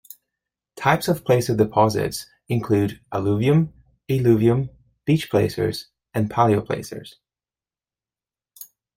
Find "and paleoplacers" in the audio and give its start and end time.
6.15-7.17